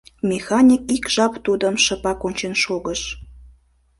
[0.31, 3.01] Механик ик жап тудым шыпак ончен шогыш.